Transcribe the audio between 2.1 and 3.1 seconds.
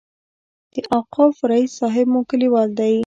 مو کلیوال دی.